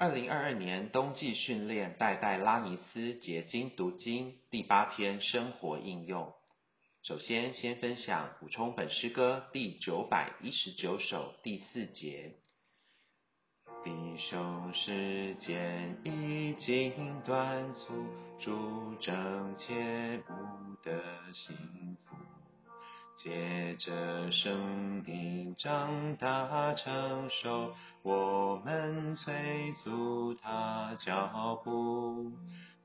[0.00, 6.32] 二零二二年冬季训练代代拉尼斯结晶读经第八篇生活应用。
[7.02, 12.32] 首先，先分享补充本诗歌第九百一十九首第四节。
[13.84, 17.92] 弟兄时间已经断促，
[18.38, 20.32] 主正切不
[20.82, 21.02] 得
[21.34, 21.54] 幸
[22.06, 22.16] 福，
[23.22, 32.32] 借着生命长大成熟，我们催促他脚步，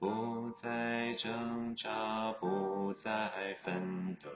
[0.00, 3.30] 不再挣扎，不再
[3.62, 4.28] 奋斗，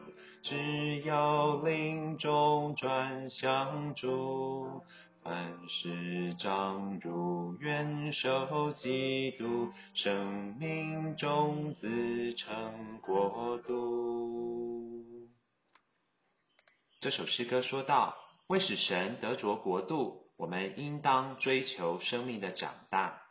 [0.42, 4.80] 只要灵中转向主。
[5.24, 12.72] 凡事长如愿受基督，生命种子成
[13.02, 14.37] 国度。
[17.00, 18.16] 这首诗歌说到，
[18.48, 23.22] 为使神得着国度，我们应当追求生命的长大。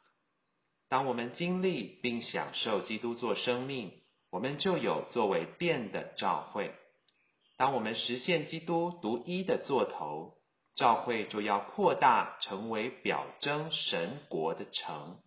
[0.88, 3.92] 当我们经历并享受基督做生命，
[4.32, 6.74] 我们就有作为殿的召会。
[7.58, 10.34] 当我们实现基督独一的座头。
[10.78, 15.18] 教会就要扩大，成为表征神国的城。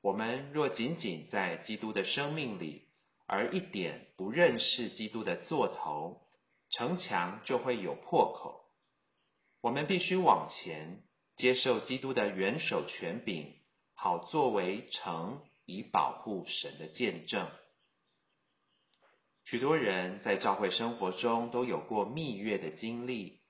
[0.00, 2.88] 我们若仅仅在基督的生命里，
[3.26, 6.22] 而一点不认识基督的座头，
[6.72, 8.64] 城墙就会有破口。
[9.60, 11.02] 我们必须往前，
[11.36, 13.54] 接受基督的元首权柄，
[13.94, 17.48] 好作为城，以保护神的见证。
[19.44, 23.40] 许多人在教会生活中都有过蜜月的经历。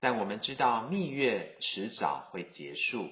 [0.00, 3.08] 但我们知道蜜月迟早会结束，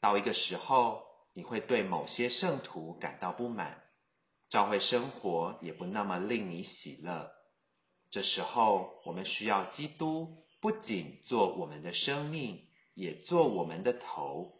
[0.00, 1.02] 到一个时候，
[1.34, 3.82] 你会对某些圣徒感到不满，
[4.48, 7.32] 教会生活也不那么令你喜乐。
[8.10, 12.62] 这时候，我们需要基督不仅做我们的生命，
[12.94, 14.54] 也做我们的头。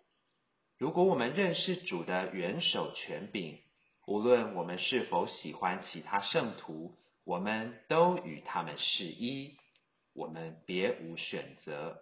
[0.76, 3.58] 如果我们认识主的元首权柄，
[4.06, 9.56] 无论我们是否喜欢其他圣徒，我们都与他们是一。
[10.14, 11.98] 我们别无选择，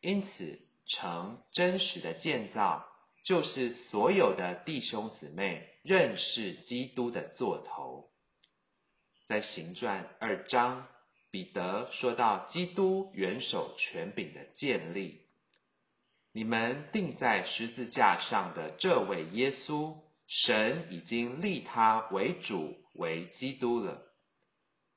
[0.00, 2.84] 因此成真实的建造，
[3.24, 8.09] 就是所有的弟兄姊妹认识基督的座头。
[9.30, 10.88] 在行传二章，
[11.30, 15.20] 彼得说到基督元首权柄的建立，
[16.32, 24.02] 你们钉在十字架上的这位耶稣，神已经立他为主为基督了。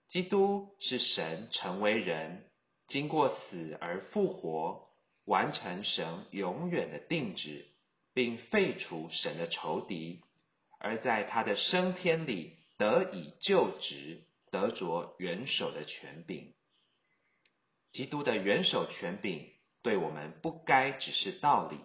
[0.09, 2.45] 基督是神成为人，
[2.87, 4.87] 经过死而复活，
[5.25, 7.67] 完成神永远的定旨，
[8.15, 10.21] 并废除神的仇敌，
[10.79, 16.53] 而在他的升天里得以就职，得着元首的权柄。
[17.91, 19.51] 基督的元首权柄
[19.81, 21.79] 对我们不该只是道理。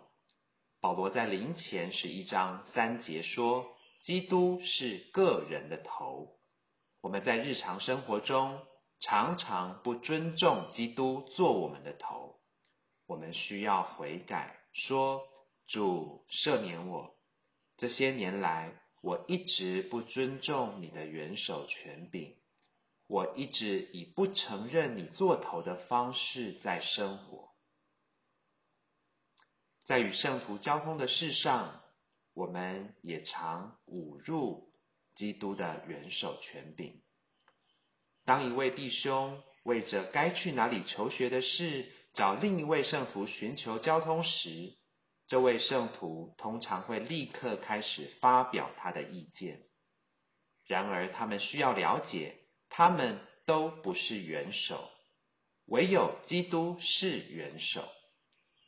[0.80, 3.66] 保罗在临前十一章三节说
[4.04, 6.38] ：“基督是个人的头。”
[7.02, 8.60] 我们在日常生活中
[9.00, 12.40] 常常不尊重基督做我们的头，
[13.06, 15.22] 我们需要悔改，说
[15.66, 17.14] 主赦免我。
[17.76, 18.72] 这些年来，
[19.02, 22.34] 我一直不尊重你的元首权柄，
[23.06, 27.50] 我一直以不承认你做头的方式在生活。
[29.84, 31.82] 在与圣徒交通的事上，
[32.34, 34.68] 我们也常侮辱。
[35.16, 37.02] 基督的元首权柄。
[38.24, 44.76] 当一位弟兄为着该去哪里求学的事，找另一位圣徒寻求交通时，
[45.28, 49.60] 这位圣徒通常会立刻开始发表他的意见。
[50.66, 52.34] 然而，他们需要了解，
[52.68, 54.90] 他们都不是元首，
[55.66, 57.88] 唯有基督是元首。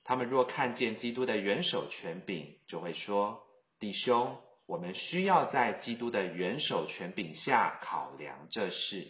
[0.04, 3.42] 他们若看见基督的元首权柄，就会说
[3.80, 9.08] ：“弟兄。”我们需要在基督的元首权柄下考量这事。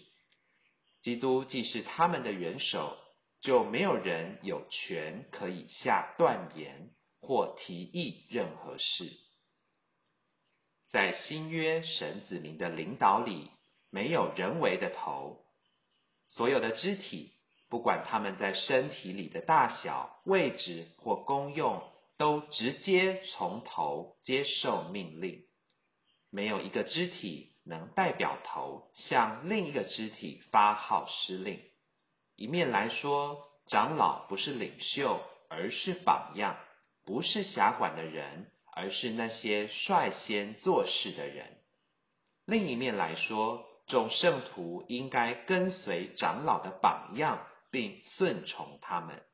[1.02, 2.96] 基督既是他们的元首，
[3.42, 6.88] 就没有人有权可以下断言
[7.20, 9.12] 或提议任何事。
[10.90, 13.50] 在新约神子民的领导里，
[13.90, 15.44] 没有人为的头。
[16.28, 17.32] 所有的肢体，
[17.68, 21.82] 不管他们在身体里的大小、位置或功用，
[22.16, 25.44] 都直接从头接受命令。
[26.30, 31.60] 没有一个肢体能代表头向另一个肢体发号施令。
[32.36, 36.56] 一面来说，长老不是领袖，而是榜样；
[37.10, 41.58] 不是辖管的人，而是那些率先做事的人。
[42.46, 49.24] 另一面来说，众圣徒应该跟随长老的榜样，并顺从他们。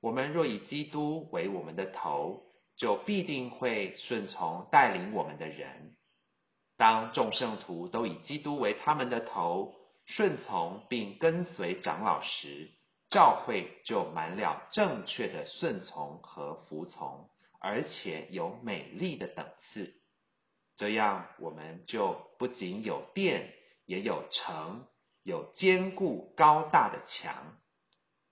[0.00, 2.42] 我们若以基督为我们的头，
[2.76, 5.94] 就必定会顺从带领我们的人。
[6.76, 12.72] 当众圣徒都以基督为他们的头，顺从并跟随长老时，
[13.12, 17.28] 教会就满了正确的顺从和服从，
[17.60, 19.92] 而且有美丽的等次。
[20.78, 23.52] 这样，我们就不仅有殿，
[23.84, 24.86] 也有城，
[25.22, 27.58] 有坚固高大的墙。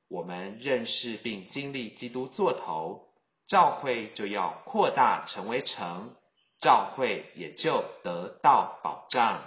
[0.08, 3.10] 我们认识并经历基督做头，
[3.46, 6.16] 教会就要扩大成为城，
[6.58, 9.42] 教会也就得到保障。